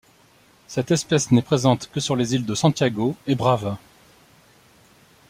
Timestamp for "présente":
1.43-1.91